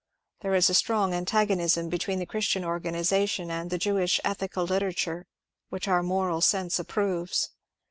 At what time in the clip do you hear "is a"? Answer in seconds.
0.55-0.73